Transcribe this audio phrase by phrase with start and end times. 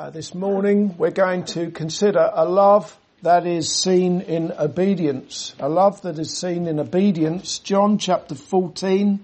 [0.00, 5.54] Uh, this morning we're going to consider a love that is seen in obedience.
[5.58, 7.58] A love that is seen in obedience.
[7.58, 9.20] John chapter 14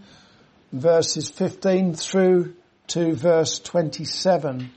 [0.72, 2.54] verses 15 through
[2.88, 4.70] to verse 27.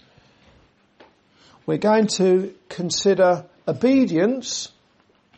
[1.66, 4.70] We're going to consider obedience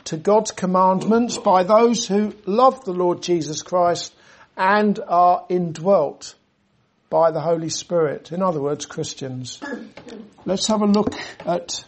[0.03, 4.13] to God's commandments by those who love the Lord Jesus Christ
[4.55, 6.35] and are indwelt
[7.11, 8.31] by the Holy Spirit.
[8.31, 9.59] In other words, Christians.
[10.45, 11.13] Let's have a look
[11.45, 11.83] at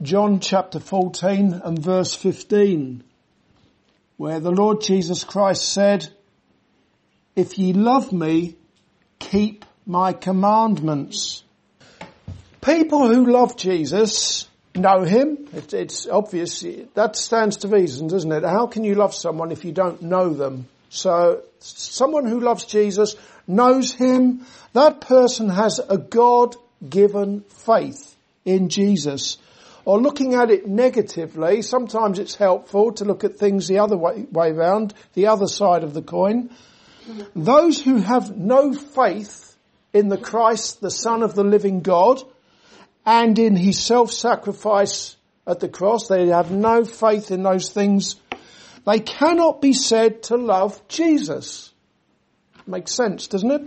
[0.00, 3.04] John chapter 14 and verse 15,
[4.16, 6.08] where the Lord Jesus Christ said,
[7.36, 8.56] if ye love me,
[9.18, 11.44] keep my commandments.
[12.62, 15.48] People who love Jesus know him.
[15.52, 16.64] It, it's obvious.
[16.94, 18.42] That stands to reason, doesn't it?
[18.42, 20.66] How can you love someone if you don't know them?
[20.94, 24.46] So someone who loves Jesus knows him.
[24.74, 28.14] That person has a God-given faith
[28.44, 29.38] in Jesus.
[29.86, 34.26] Or looking at it negatively, sometimes it's helpful to look at things the other way,
[34.30, 36.50] way around, the other side of the coin.
[37.34, 39.56] Those who have no faith
[39.94, 42.22] in the Christ, the Son of the living God,
[43.06, 48.16] and in his self-sacrifice at the cross, they have no faith in those things
[48.86, 51.72] they cannot be said to love Jesus.
[52.66, 53.62] Makes sense, doesn't it?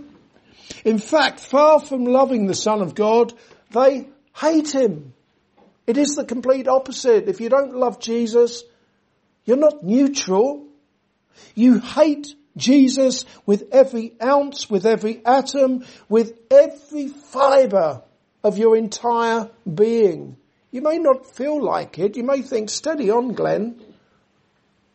[0.84, 3.32] In fact, far from loving the Son of God,
[3.70, 5.14] they hate Him.
[5.86, 7.28] It is the complete opposite.
[7.28, 8.64] If you don't love Jesus,
[9.44, 10.66] you're not neutral.
[11.54, 18.02] You hate Jesus with every ounce, with every atom, with every fibre
[18.42, 20.36] of your entire being.
[20.70, 22.16] You may not feel like it.
[22.16, 23.80] You may think, steady on, Glenn.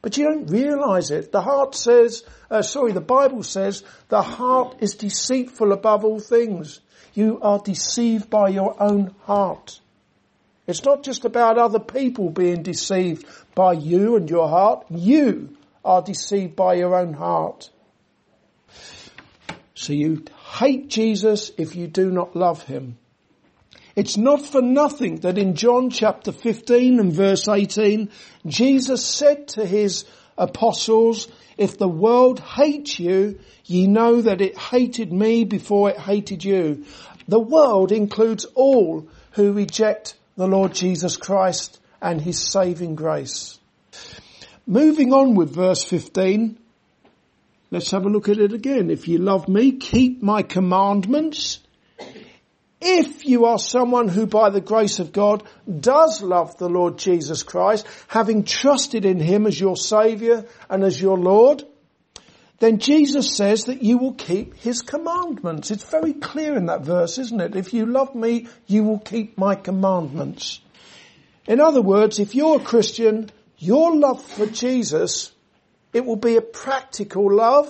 [0.02, 1.31] But you don't realize it.
[1.31, 6.81] The heart says, uh, sorry, the Bible says, the heart is deceitful above all things.
[7.13, 9.79] You are deceived by your own heart.
[10.66, 14.85] It's not just about other people being deceived by you and your heart.
[14.89, 17.69] You are deceived by your own heart.
[19.73, 20.25] So you
[20.57, 22.97] hate Jesus if you do not love him.
[23.96, 28.09] It's not for nothing that in John chapter 15 and verse 18,
[28.46, 30.06] Jesus said to his
[30.38, 36.44] apostles, if the world hates you, ye know that it hated me before it hated
[36.44, 36.85] you.
[37.28, 43.59] The world includes all who reject the Lord Jesus Christ and his saving grace.
[44.66, 46.58] Moving on with verse 15,
[47.69, 48.90] let's have a look at it again.
[48.90, 51.59] If you love me, keep my commandments
[52.81, 55.44] if you are someone who by the grace of God
[55.80, 61.00] does love the Lord Jesus Christ, having trusted in Him as your Saviour and as
[61.00, 61.64] your Lord,
[62.58, 65.72] then Jesus says that you will keep His commandments.
[65.72, 67.56] It's very clear in that verse, isn't it?
[67.56, 70.59] If you love me, you will keep my commandments.
[71.47, 75.31] In other words, if you're a Christian, your love for Jesus,
[75.94, 77.68] it will be a practical love.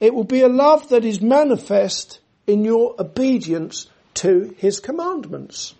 [0.00, 5.74] It will be a love that is manifest in your obedience to his commandments.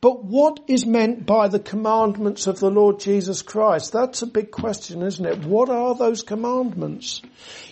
[0.00, 3.92] But what is meant by the commandments of the Lord Jesus Christ?
[3.92, 5.44] That's a big question, isn't it?
[5.44, 7.22] What are those commandments?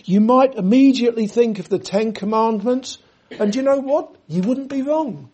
[0.05, 2.99] You might immediately think of the Ten Commandments,
[3.31, 4.15] and you know what?
[4.27, 5.29] You wouldn't be wrong.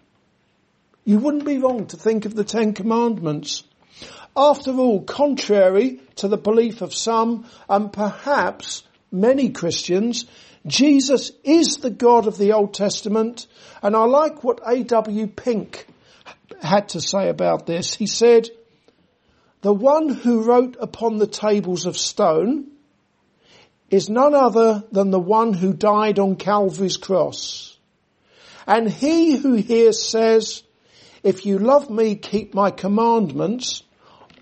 [1.05, 3.63] You wouldn't be wrong to think of the Ten Commandments.
[4.35, 8.81] After all, contrary to the belief of some, and perhaps
[9.11, 10.25] many Christians,
[10.67, 13.47] Jesus is the God of the Old Testament,
[13.81, 15.27] and I like what A.W.
[15.27, 15.87] Pink
[16.61, 17.95] had to say about this.
[17.95, 18.49] He said,
[19.61, 22.67] the one who wrote upon the tables of stone
[23.89, 27.77] is none other than the one who died on Calvary's cross.
[28.67, 30.63] And he who here says,
[31.23, 33.83] if you love me, keep my commandments,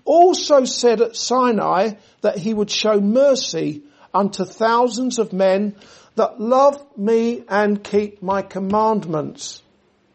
[0.04, 3.82] also said at Sinai that he would show mercy
[4.12, 5.76] unto thousands of men
[6.16, 9.62] that love me and keep my commandments.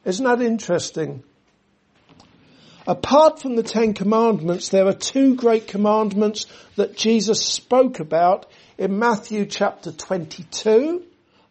[0.03, 1.23] Isn't that interesting?
[2.87, 8.47] Apart from the Ten Commandments, there are two great commandments that Jesus spoke about
[8.79, 11.03] in Matthew chapter 22,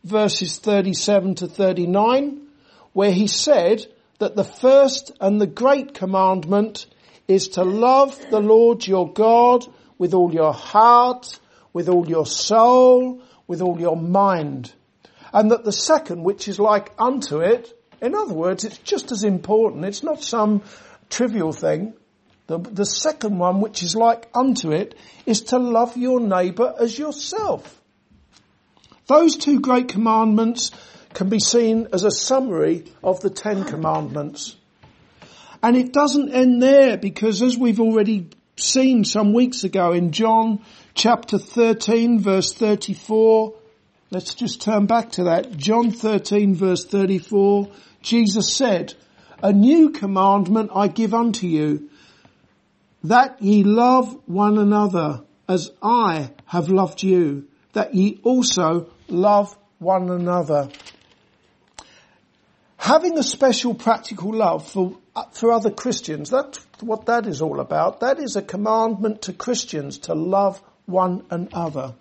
[0.02, 2.41] verses 37 to 39,
[2.93, 3.87] where he said
[4.19, 6.87] that the first and the great commandment
[7.29, 9.64] is to love the Lord your God
[9.99, 11.38] with all your heart,
[11.73, 14.73] with all your soul, with all your mind.
[15.32, 19.25] And that the second, which is like unto it, in other words, it's just as
[19.25, 19.85] important.
[19.85, 20.62] It's not some
[21.11, 21.94] trivial thing.
[22.47, 24.94] The, the second one, which is like unto it,
[25.26, 27.82] is to love your neighbour as yourself.
[29.08, 30.70] Those two great commandments
[31.12, 34.55] can be seen as a summary of the Ten Commandments.
[35.61, 38.29] And it doesn't end there because as we've already
[38.62, 40.61] seen some weeks ago in John
[40.95, 43.55] chapter 13 verse 34,
[44.11, 45.57] let's just turn back to that.
[45.57, 47.71] John 13 verse 34,
[48.03, 48.95] Jesus said,
[49.43, 51.91] a new commandment I give unto you,
[53.05, 60.11] that ye love one another as I have loved you, that ye also love one
[60.11, 60.69] another.
[62.77, 67.61] Having a special practical love for, uh, for other Christians, that's what that is all
[67.61, 68.00] about.
[68.00, 71.94] That is a commandment to Christians to love one another.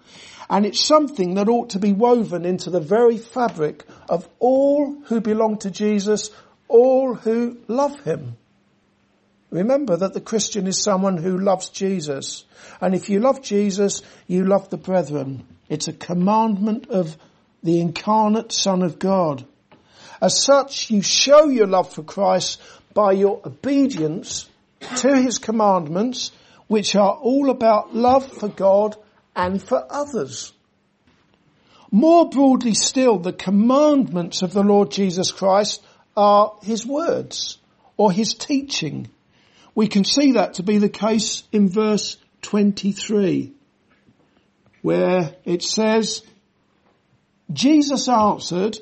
[0.49, 5.21] And it's something that ought to be woven into the very fabric of all who
[5.21, 6.31] belong to Jesus,
[6.67, 8.35] all who love Him.
[9.51, 12.45] Remember that the Christian is someone who loves Jesus.
[12.81, 15.45] And if you love Jesus, you love the brethren.
[15.69, 17.17] It's a commandment of
[17.63, 19.45] the incarnate Son of God.
[20.21, 22.61] As such, you show your love for Christ
[22.93, 24.48] by your obedience
[24.97, 26.31] to His commandments,
[26.67, 28.95] which are all about love for God
[29.35, 30.53] and for others.
[31.91, 35.83] More broadly still, the commandments of the Lord Jesus Christ
[36.15, 37.57] are His words
[37.97, 39.09] or His teaching.
[39.75, 43.53] We can see that to be the case in verse 23
[44.81, 46.23] where it says,
[47.51, 48.77] Jesus answered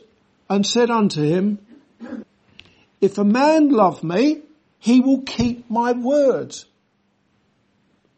[0.49, 1.59] and said unto him,
[2.99, 4.41] if a man love me,
[4.79, 6.65] he will keep my words.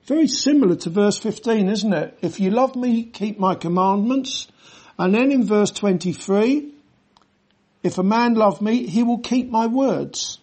[0.06, 2.18] Very similar to verse 15, isn't it?
[2.22, 4.48] If you love me, keep my commandments.
[4.98, 6.74] And then in verse 23,
[7.84, 10.40] if a man love me, he will keep my words.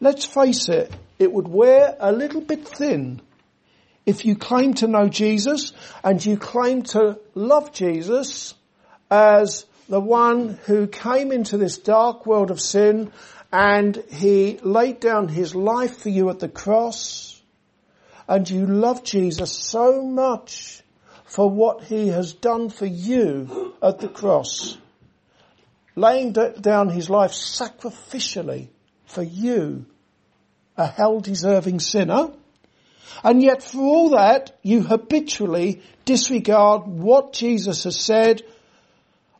[0.00, 3.22] Let's face it, it would wear a little bit thin
[4.04, 5.72] if you claim to know Jesus
[6.04, 8.54] and you claim to love Jesus
[9.10, 13.12] as the one who came into this dark world of sin
[13.56, 17.40] and he laid down his life for you at the cross.
[18.28, 20.82] And you love Jesus so much
[21.24, 24.76] for what he has done for you at the cross,
[25.94, 28.68] laying down his life sacrificially
[29.06, 29.86] for you,
[30.76, 32.32] a hell deserving sinner,
[33.24, 38.42] and yet for all that, you habitually disregard what Jesus has said,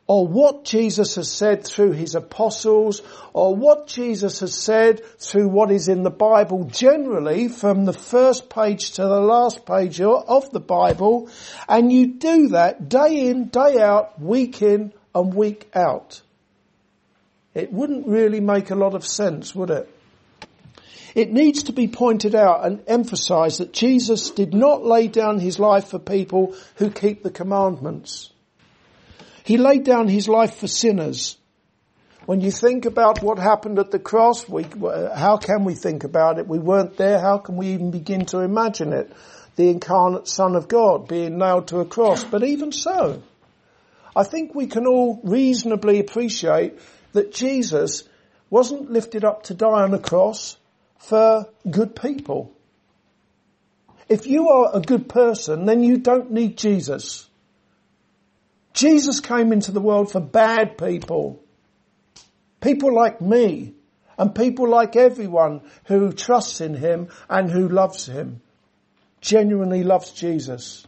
[0.07, 3.01] or what Jesus has said through his apostles,
[3.33, 8.49] or what Jesus has said through what is in the Bible generally from the first
[8.49, 11.29] page to the last page of the Bible,
[11.67, 16.21] and you do that day in, day out, week in and week out.
[17.53, 19.89] It wouldn't really make a lot of sense, would it?
[21.15, 25.57] It needs to be pointed out and emphasized that Jesus did not lay down his
[25.57, 28.29] life for people who keep the commandments.
[29.47, 31.37] He laid down his life for sinners.
[32.25, 36.03] When you think about what happened at the cross, we, uh, how can we think
[36.03, 36.49] about it?
[36.49, 37.17] We weren't there.
[37.17, 39.09] How can we even begin to imagine it?
[39.55, 42.25] The incarnate Son of God being nailed to a cross.
[42.25, 43.23] But even so,
[44.13, 46.77] I think we can all reasonably appreciate
[47.13, 48.03] that Jesus
[48.49, 50.57] wasn't lifted up to die on a cross
[50.97, 52.51] for good people.
[54.09, 57.29] If you are a good person, then you don't need Jesus.
[58.77, 61.41] Jesus came into the world for bad people.
[62.61, 63.73] People like me
[64.19, 68.39] and people like everyone who trusts in him and who loves him.
[69.19, 70.85] Genuinely loves Jesus.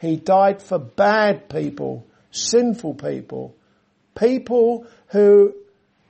[0.00, 3.54] He died for bad people, sinful people,
[4.16, 5.54] people who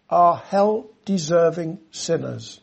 [0.09, 2.59] are hell deserving sinners.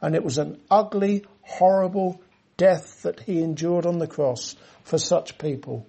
[0.00, 2.22] And it was an ugly, horrible
[2.56, 5.86] death that he endured on the cross for such people.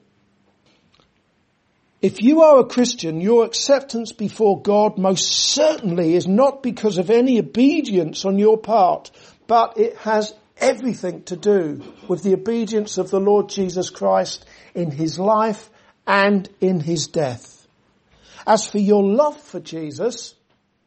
[2.06, 7.10] If you are a Christian, your acceptance before God most certainly is not because of
[7.10, 9.10] any obedience on your part,
[9.48, 14.46] but it has everything to do with the obedience of the Lord Jesus Christ
[14.76, 15.72] in his life
[16.06, 17.68] and in his death.
[18.46, 20.36] As for your love for Jesus,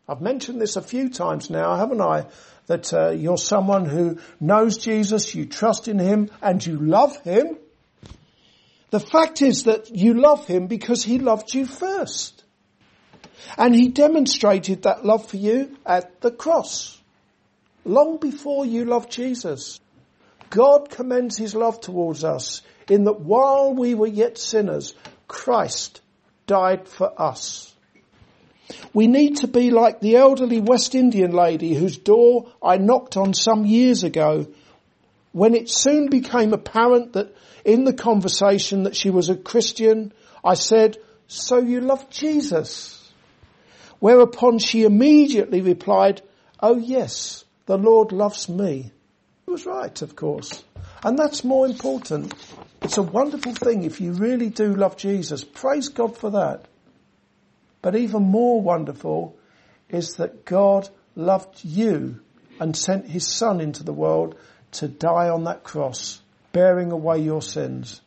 [0.08, 2.26] I've mentioned this a few times now, haven't I?
[2.68, 7.56] that uh, you're someone who knows Jesus, you trust in Him, and you love Him.
[8.90, 12.44] The fact is that you love Him because He loved you first.
[13.56, 17.00] And He demonstrated that love for you at the cross.
[17.84, 19.80] Long before you loved Jesus.
[20.50, 24.94] God commends His love towards us in that while we were yet sinners,
[25.26, 26.00] Christ
[26.46, 27.74] died for us.
[28.92, 33.32] We need to be like the elderly West Indian lady whose door I knocked on
[33.34, 34.46] some years ago
[35.32, 40.12] when it soon became apparent that in the conversation that she was a Christian,
[40.44, 43.12] I said, so you love Jesus?
[43.98, 46.22] Whereupon she immediately replied,
[46.60, 48.92] oh yes, the Lord loves me.
[49.44, 50.64] He was right, of course.
[51.02, 52.34] And that's more important.
[52.82, 55.44] It's a wonderful thing if you really do love Jesus.
[55.44, 56.66] Praise God for that.
[57.82, 59.36] But even more wonderful
[59.88, 62.20] is that God loved you
[62.60, 64.36] and sent his son into the world
[64.72, 66.20] to die on that cross,
[66.52, 68.00] bearing away your sins.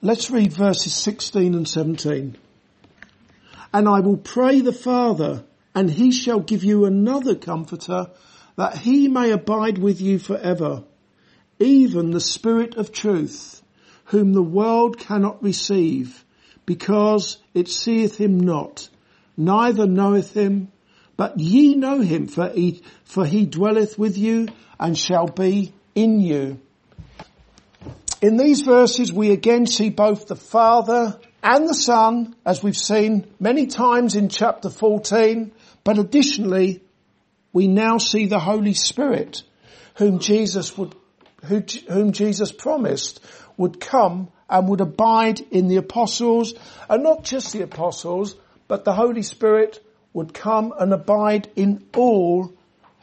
[0.00, 2.36] Let's read verses 16 and 17.
[3.72, 8.10] And I will pray the Father and he shall give you another comforter
[8.56, 10.84] that he may abide with you forever,
[11.58, 13.62] even the Spirit of truth,
[14.06, 16.24] whom the world cannot receive
[16.66, 18.88] because it seeth him not,
[19.36, 20.70] neither knoweth him,
[21.18, 24.46] but ye know him, for he, for he dwelleth with you
[24.78, 26.60] and shall be in you.
[28.22, 33.26] In these verses we again see both the Father and the Son, as we've seen
[33.40, 35.50] many times in chapter 14,
[35.82, 36.82] but additionally
[37.52, 39.42] we now see the Holy Spirit,
[39.96, 40.94] whom Jesus would,
[41.46, 43.20] who, whom Jesus promised
[43.56, 46.54] would come and would abide in the apostles,
[46.88, 48.36] and not just the apostles,
[48.68, 52.52] but the Holy Spirit would come and abide in all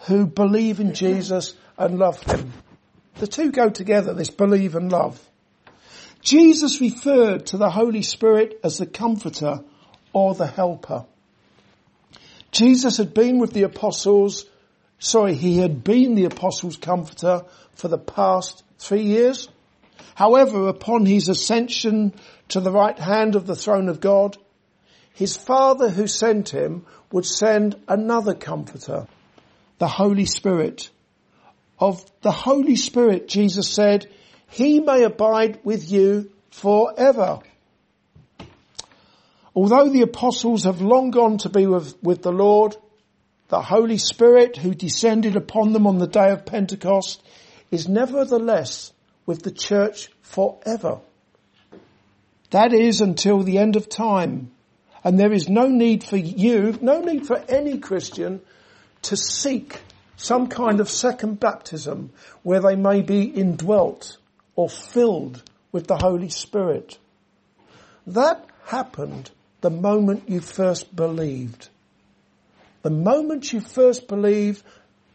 [0.07, 2.51] who believe in Jesus and love Him.
[3.19, 5.19] The two go together, this believe and love.
[6.21, 9.59] Jesus referred to the Holy Spirit as the comforter
[10.11, 11.05] or the helper.
[12.51, 14.45] Jesus had been with the apostles,
[14.97, 17.43] sorry, he had been the apostles' comforter
[17.75, 19.49] for the past three years.
[20.15, 22.13] However, upon his ascension
[22.49, 24.37] to the right hand of the throne of God,
[25.15, 29.07] his Father who sent him would send another comforter,
[29.77, 30.89] the Holy Spirit.
[31.79, 34.07] Of the Holy Spirit, Jesus said,
[34.49, 37.39] He may abide with you forever.
[39.55, 42.75] Although the apostles have long gone to be with, with the Lord,
[43.47, 47.23] the Holy Spirit who descended upon them on the day of Pentecost
[47.71, 48.91] is nevertheless
[49.25, 50.99] with the church forever.
[52.49, 54.51] That is until the end of time.
[55.05, 58.41] And there is no need for you, no need for any Christian
[59.03, 59.79] to seek
[60.17, 62.09] some kind of second baptism
[62.41, 64.17] where they may be indwelt
[64.55, 66.97] or filled with the Holy Spirit.
[68.07, 69.29] That happened
[69.61, 71.69] the moment you first believed.
[72.81, 74.63] The moment you first believed,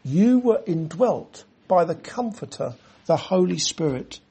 [0.05, 2.75] you were indwelt by the Comforter,
[3.07, 4.21] the Holy Spirit.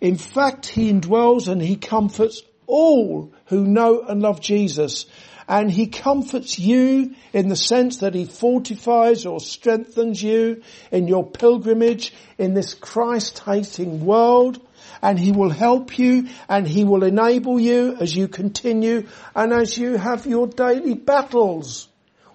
[0.00, 5.06] In fact, He indwells and He comforts all who know and love Jesus.
[5.48, 11.24] And he comforts you in the sense that he fortifies or strengthens you in your
[11.24, 14.60] pilgrimage in this Christ hating world.
[15.02, 19.76] And he will help you and he will enable you as you continue and as
[19.78, 21.88] you have your daily battles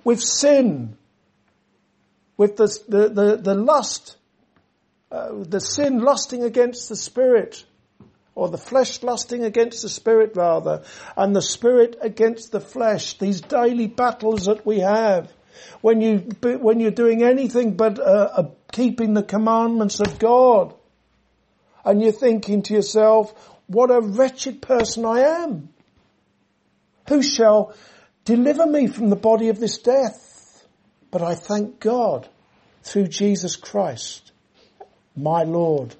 [0.03, 0.95] with sin,
[2.37, 4.15] with the, the, the, the lust,
[5.11, 7.65] uh, the sin lusting against the spirit,
[8.41, 10.83] or the flesh lusting against the spirit rather,
[11.15, 15.31] and the spirit against the flesh, these daily battles that we have.
[15.81, 20.73] When you, when you're doing anything but uh, uh, keeping the commandments of God,
[21.85, 23.31] and you're thinking to yourself,
[23.67, 25.69] what a wretched person I am.
[27.09, 27.75] Who shall
[28.25, 30.65] deliver me from the body of this death?
[31.11, 32.27] But I thank God
[32.81, 34.31] through Jesus Christ,
[35.15, 35.95] my Lord.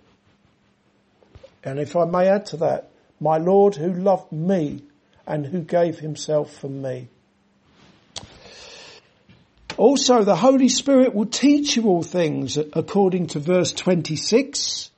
[1.63, 2.89] And if I may add to that,
[3.19, 4.83] my Lord who loved me
[5.27, 7.07] and who gave himself for me.
[9.77, 14.91] Also, the Holy Spirit will teach you all things according to verse 26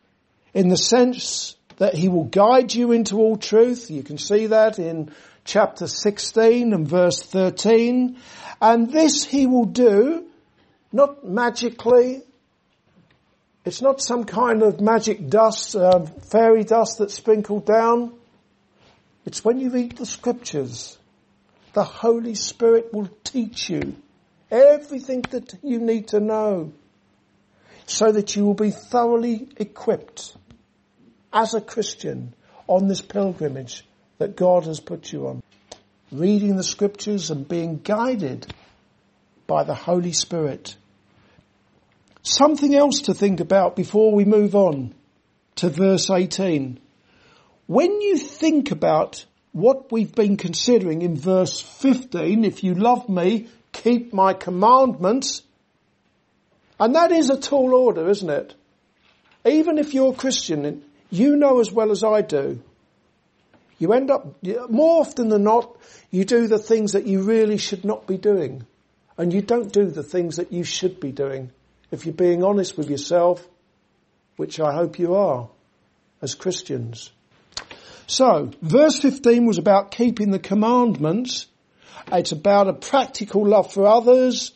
[0.54, 3.90] in the sense that he will guide you into all truth.
[3.92, 5.12] You can see that in
[5.46, 8.18] chapter 16 and verse 13.
[8.62, 10.26] And this he will do
[10.92, 12.22] not magically
[13.66, 18.14] it's not some kind of magic dust, uh, fairy dust that's sprinkled down.
[19.26, 20.98] It's when you read the scriptures,
[21.74, 23.96] the Holy Spirit will teach you
[24.52, 26.74] everything that you need to know
[27.86, 30.36] so that you will be thoroughly equipped
[31.32, 32.34] as a Christian
[32.68, 33.86] on this pilgrimage
[34.18, 35.44] that God has put you on.
[36.12, 38.46] Reading the scriptures and being guided
[39.48, 40.76] by the Holy Spirit.
[42.24, 44.96] Something else to think about before we move on
[45.56, 46.80] to verse 18.
[47.68, 53.50] When you think about what we've been considering in verse 15, if you love me,
[53.74, 55.42] keep my commandments.
[56.80, 58.56] And that is a tall order, isn't it?
[59.46, 62.64] Even if you're a Christian, you know as well as I do.
[63.78, 65.76] You end up, more often than not,
[66.10, 68.66] you do the things that you really should not be doing.
[69.18, 71.52] and you don't do the things that you should be doing.
[71.94, 73.48] If you're being honest with yourself,
[74.36, 75.48] which I hope you are
[76.24, 77.12] as Christians.
[78.08, 81.46] So, verse 15 was about keeping the commandments.
[82.12, 84.54] It's about a practical love for others.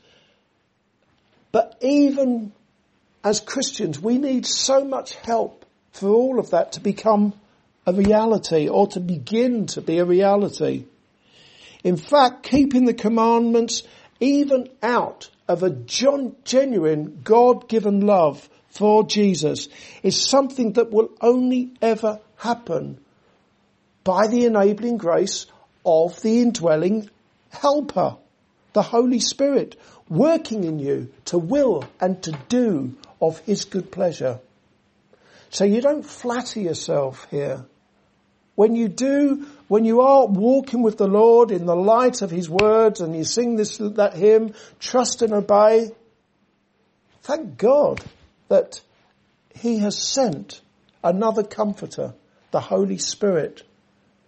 [1.51, 2.53] But even
[3.23, 7.33] as Christians, we need so much help for all of that to become
[7.85, 10.85] a reality or to begin to be a reality.
[11.83, 13.83] In fact, keeping the commandments
[14.19, 19.69] even out of a genuine God-given love for Jesus
[20.03, 22.99] is something that will only ever happen
[24.03, 25.47] by the enabling grace
[25.85, 27.09] of the indwelling
[27.49, 28.17] helper,
[28.73, 29.75] the Holy Spirit,
[30.09, 34.39] working in you to will and to do of His good pleasure.
[35.49, 37.65] So you don't flatter yourself here.
[38.57, 42.49] When you do, when you are walking with the Lord in the light of His
[42.49, 45.91] words and you sing this, that hymn, trust and obey,
[47.21, 48.03] thank God
[48.47, 48.81] that
[49.53, 50.59] He has sent
[51.03, 52.15] another comforter,
[52.49, 53.61] the Holy Spirit,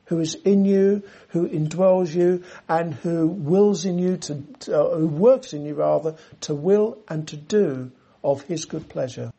[0.05, 4.95] who is in you, who indwells you, and who wills in you to, to uh,
[4.95, 7.91] who works in you rather, to will and to do
[8.23, 9.31] of His good pleasure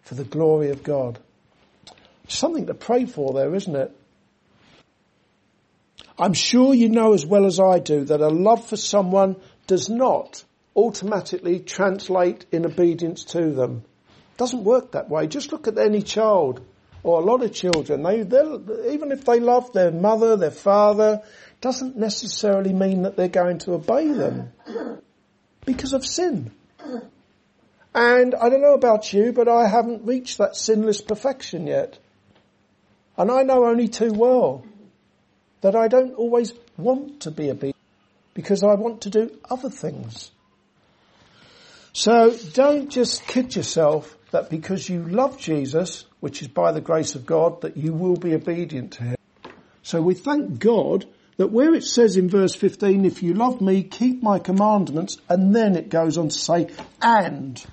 [0.00, 1.18] for the glory of God.
[2.26, 3.94] Something to pray for there, isn't it?
[6.20, 9.36] I'm sure you know as well as I do that a love for someone
[9.66, 10.44] does not
[10.76, 13.84] automatically translate in obedience to them.
[14.34, 15.26] It doesn't work that way.
[15.28, 16.60] Just look at any child
[17.02, 18.02] or a lot of children.
[18.02, 18.20] They,
[18.92, 21.22] even if they love their mother, their father,
[21.62, 24.52] doesn't necessarily mean that they're going to obey them
[25.64, 26.50] because of sin.
[27.94, 31.98] And I don't know about you, but I haven't reached that sinless perfection yet.
[33.16, 34.66] And I know only too well
[35.60, 37.76] that I don't always want to be obedient
[38.34, 40.30] because I want to do other things.
[41.92, 47.14] So don't just kid yourself that because you love Jesus, which is by the grace
[47.14, 49.16] of God, that you will be obedient to him.
[49.82, 51.06] So we thank God
[51.36, 55.54] that where it says in verse 15, if you love me, keep my commandments, and
[55.54, 56.68] then it goes on to say,
[57.02, 57.64] and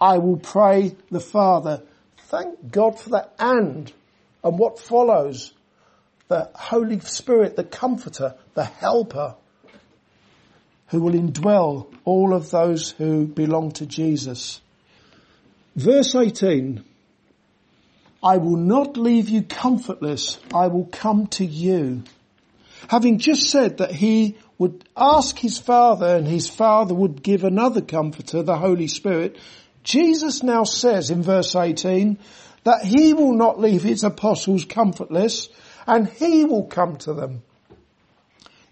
[0.00, 1.82] I will pray the Father.
[2.28, 3.92] Thank God for that and.
[4.42, 5.52] And what follows?
[6.30, 9.34] The Holy Spirit, the Comforter, the Helper,
[10.86, 14.60] who will indwell all of those who belong to Jesus.
[15.74, 16.84] Verse 18,
[18.22, 22.04] I will not leave you comfortless, I will come to you.
[22.86, 27.80] Having just said that he would ask his Father and his Father would give another
[27.80, 29.36] comforter, the Holy Spirit,
[29.82, 32.18] Jesus now says in verse 18
[32.62, 35.48] that he will not leave his apostles comfortless,
[35.90, 37.42] and he will come to them.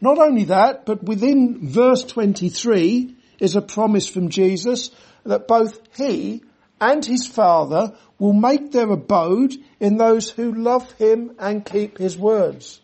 [0.01, 4.93] Not only that, but within verse 23 is a promise from Jesus
[5.25, 6.43] that both he
[6.81, 12.17] and his father will make their abode in those who love him and keep his
[12.17, 12.81] words.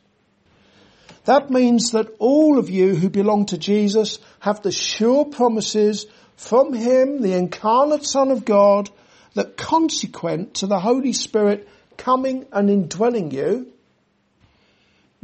[1.27, 6.73] That means that all of you who belong to Jesus have the sure promises from
[6.73, 8.91] him, the incarnate son of God,
[9.35, 13.71] that consequent to the Holy Spirit coming and indwelling you,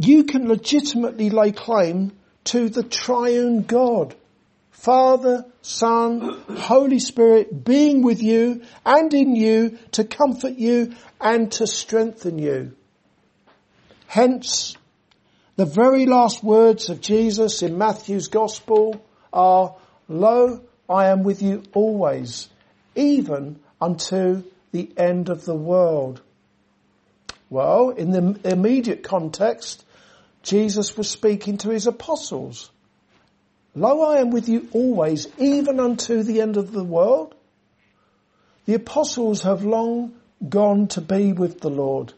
[0.00, 2.12] you can legitimately lay claim
[2.44, 4.14] to the triune God.
[4.70, 11.66] Father, Son, Holy Spirit being with you and in you to comfort you and to
[11.66, 12.74] strengthen you.
[14.06, 14.74] Hence,
[15.56, 19.76] the very last words of Jesus in Matthew's Gospel are,
[20.08, 22.48] Lo, I am with you always,
[22.94, 26.22] even unto the end of the world.
[27.50, 29.84] Well, in the immediate context,
[30.42, 32.70] Jesus was speaking to his apostles.
[33.74, 37.35] Lo, I am with you always, even unto the end of the world.
[38.66, 40.14] The apostles have long
[40.48, 42.12] gone to be with the Lord.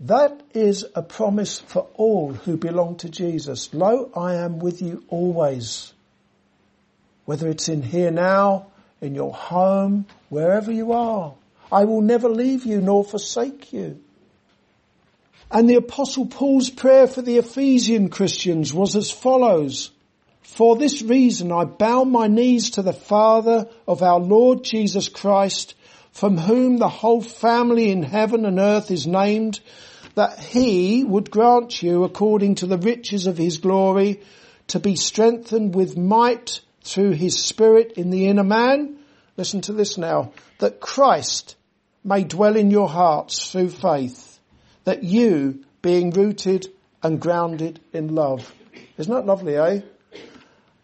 [0.00, 3.72] That is a promise for all who belong to Jesus.
[3.72, 5.92] Lo, I am with you always.
[7.24, 8.66] Whether it's in here now,
[9.00, 11.34] in your home, wherever you are.
[11.72, 14.03] I will never leave you nor forsake you.
[15.50, 19.90] And the apostle Paul's prayer for the Ephesian Christians was as follows.
[20.42, 25.74] For this reason I bow my knees to the Father of our Lord Jesus Christ,
[26.12, 29.60] from whom the whole family in heaven and earth is named,
[30.14, 34.20] that he would grant you according to the riches of his glory
[34.68, 38.96] to be strengthened with might through his spirit in the inner man.
[39.36, 40.32] Listen to this now.
[40.58, 41.56] That Christ
[42.04, 44.33] may dwell in your hearts through faith
[44.84, 46.68] that you, being rooted
[47.02, 48.52] and grounded in love.
[48.96, 49.80] Isn't that lovely, eh?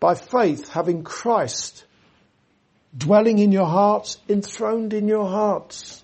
[0.01, 1.85] by faith, having Christ
[2.97, 6.03] dwelling in your hearts, enthroned in your hearts.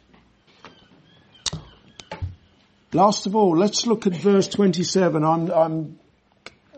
[2.92, 5.24] Last of all, let's look at verse 27.
[5.24, 5.98] I'm, I'm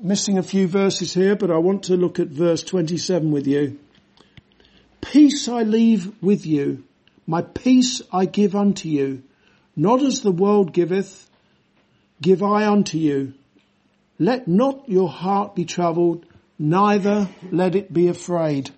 [0.01, 3.79] missing a few verses here, but I want to look at verse 27 with you.
[5.01, 6.85] Peace I leave with you,
[7.27, 9.23] my peace I give unto you,
[9.79, 11.31] not as the world giveth,
[12.21, 13.33] give I unto you.
[14.19, 16.27] Let not your heart be troubled,
[16.59, 18.71] neither let it be afraid.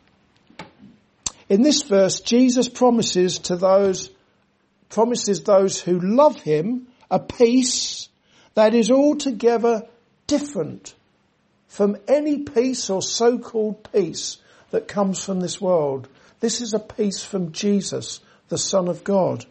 [1.49, 4.11] In this verse, Jesus promises to those,
[4.91, 8.11] promises those who love him a peace
[8.55, 9.87] that is altogether
[10.27, 10.95] different
[11.67, 14.37] from any peace or so-called peace
[14.71, 16.09] that comes from this world.
[16.41, 19.47] This is a peace from Jesus, the Son of God.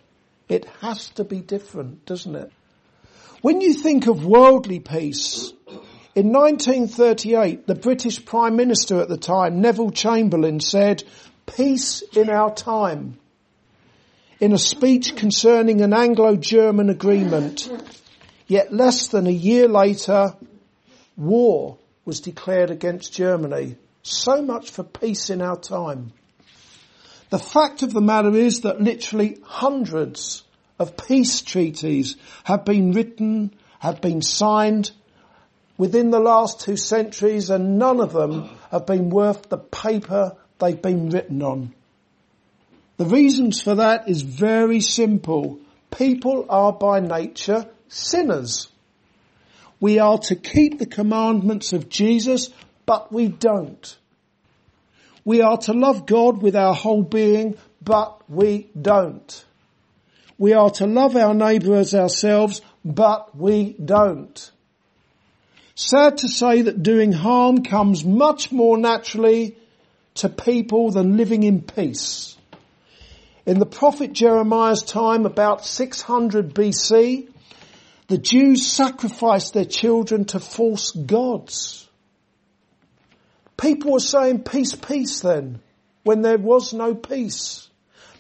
[0.49, 2.51] It has to be different, doesn't it?
[3.41, 5.53] When you think of worldly peace,
[6.15, 11.03] in 1938, the British Prime Minister at the time, Neville Chamberlain, said,
[11.45, 13.19] peace in our time.
[14.39, 17.69] In a speech concerning an Anglo-German agreement,
[18.47, 20.33] yet less than a year later,
[21.15, 23.75] war was declared against Germany.
[24.01, 26.11] So much for peace in our time.
[27.29, 30.43] The fact of the matter is that literally hundreds
[30.79, 34.91] of peace treaties have been written, have been signed
[35.77, 40.81] within the last two centuries and none of them have been worth the paper they've
[40.81, 41.73] been written on.
[42.97, 45.59] The reasons for that is very simple.
[45.91, 48.69] People are by nature sinners.
[49.79, 52.49] We are to keep the commandments of Jesus,
[52.85, 53.97] but we don't.
[55.25, 59.45] We are to love God with our whole being, but we don't.
[60.37, 64.51] We are to love our neighbour as ourselves, but we don't.
[65.75, 69.57] Sad to say that doing harm comes much more naturally
[70.15, 72.37] to people than living in peace.
[73.45, 77.29] In the prophet Jeremiah's time, about 600 BC,
[78.07, 81.88] the Jews sacrificed their children to false gods.
[83.59, 85.59] People were saying peace, peace then,
[86.03, 87.69] when there was no peace.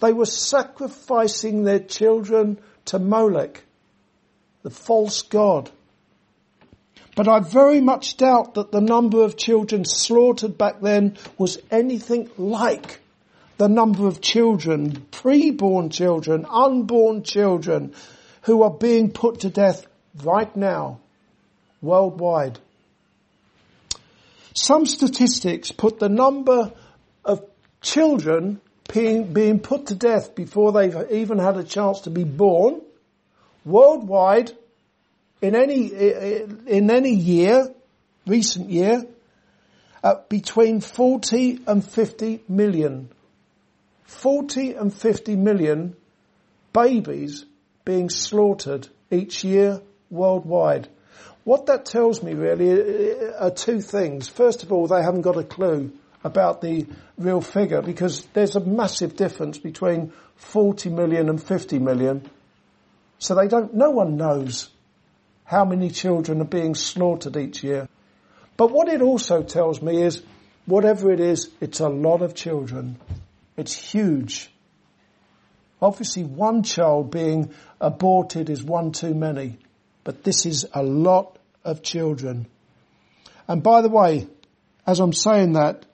[0.01, 3.63] They were sacrificing their children to Molech,
[4.63, 5.69] the false god.
[7.15, 12.29] But I very much doubt that the number of children slaughtered back then was anything
[12.37, 12.99] like
[13.57, 17.93] the number of children, pre-born children, unborn children,
[18.43, 19.85] who are being put to death
[20.23, 20.99] right now,
[21.81, 22.57] worldwide.
[24.53, 26.71] Some statistics put the number
[27.23, 27.43] of
[27.81, 28.61] children
[28.93, 32.81] being, being put to death before they've even had a chance to be born
[33.65, 34.51] worldwide
[35.41, 37.73] in any, in any year,
[38.25, 39.05] recent year,
[40.27, 43.09] between 40 and 50 million.
[44.05, 45.95] 40 and 50 million
[46.73, 47.45] babies
[47.85, 50.87] being slaughtered each year worldwide.
[51.49, 54.27] What that tells me really are two things.
[54.27, 55.91] First of all, they haven't got a clue
[56.23, 56.85] about the
[57.17, 62.29] real figure because there's a massive difference between 40 million and 50 million.
[63.17, 64.69] So they don't, no one knows
[65.43, 67.89] how many children are being slaughtered each year.
[68.55, 70.21] But what it also tells me is,
[70.67, 72.99] whatever it is, it's a lot of children.
[73.57, 74.51] It's huge.
[75.81, 79.57] Obviously one child being aborted is one too many,
[80.03, 82.47] but this is a lot of children.
[83.47, 84.27] And by the way,
[84.85, 85.85] as I'm saying that,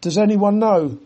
[0.00, 0.98] does anyone know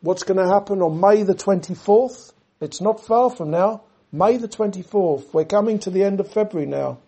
[0.00, 2.32] what's going to happen on May the 24th?
[2.60, 3.82] It's not far from now.
[4.12, 5.32] May the 24th.
[5.32, 6.98] We're coming to the end of February now.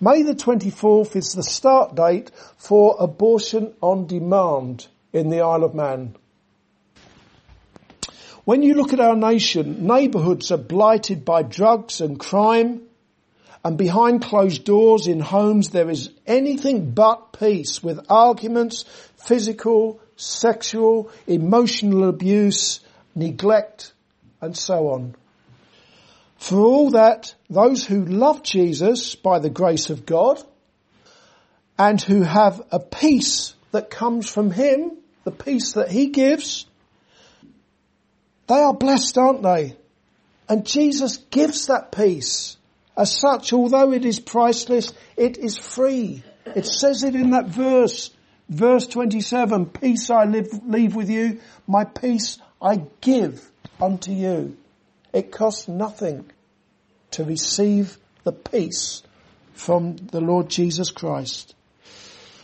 [0.00, 5.74] May the 24th is the start date for abortion on demand in the Isle of
[5.74, 6.16] Man.
[8.44, 12.87] When you look at our nation, neighbourhoods are blighted by drugs and crime,
[13.64, 18.84] and behind closed doors in homes there is anything but peace with arguments,
[19.16, 22.80] physical, sexual, emotional abuse,
[23.14, 23.92] neglect,
[24.40, 25.14] and so on.
[26.38, 30.40] For all that, those who love Jesus by the grace of God
[31.76, 34.92] and who have a peace that comes from Him,
[35.24, 36.66] the peace that He gives,
[38.46, 39.76] they are blessed, aren't they?
[40.48, 42.56] And Jesus gives that peace.
[42.98, 46.24] As such, although it is priceless, it is free.
[46.44, 48.10] It says it in that verse,
[48.48, 53.48] verse 27, peace I live, leave with you, my peace I give
[53.80, 54.56] unto you.
[55.12, 56.28] It costs nothing
[57.12, 59.04] to receive the peace
[59.54, 61.54] from the Lord Jesus Christ.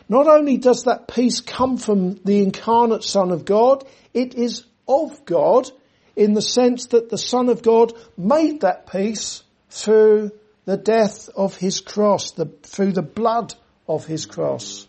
[0.08, 5.24] Not only does that peace come from the incarnate Son of God, it is of
[5.24, 5.68] God
[6.14, 10.30] in the sense that the Son of God made that peace through
[10.64, 13.54] the death of his cross, the, through the blood
[13.88, 14.86] of his cross.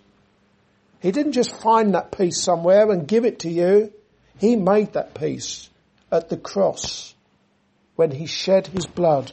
[1.02, 3.94] He didn't just find that peace somewhere and give it to you.
[4.40, 5.70] He made that peace
[6.12, 7.14] at the cross
[7.96, 9.32] when he shed his blood.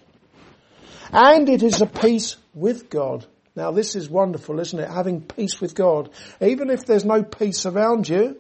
[1.13, 3.27] And it is a peace with God.
[3.55, 4.89] Now this is wonderful, isn't it?
[4.89, 6.11] Having peace with God.
[6.41, 8.39] Even if there's no peace around you,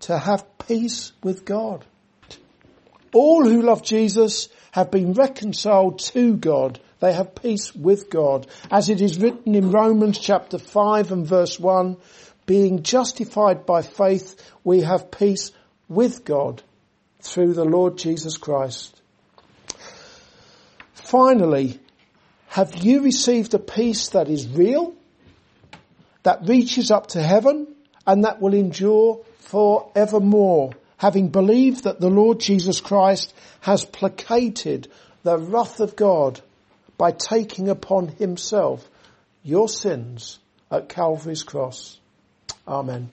[0.00, 1.84] to have peace with God.
[3.12, 6.80] All who love Jesus have been reconciled to God.
[7.00, 8.46] They have peace with God.
[8.70, 11.96] As it is written in Romans chapter 5 and verse 1,
[12.46, 15.52] being justified by faith, we have peace
[15.88, 16.62] with God
[17.20, 19.00] through the Lord Jesus Christ.
[20.94, 21.80] Finally,
[22.48, 24.94] have you received a peace that is real,
[26.22, 27.66] that reaches up to heaven,
[28.06, 34.86] and that will endure forevermore, having believed that the Lord Jesus Christ has placated
[35.22, 36.38] the wrath of God
[36.98, 38.86] by taking upon himself
[39.42, 40.38] your sins
[40.70, 41.98] at Calvary's cross.
[42.68, 43.10] Amen.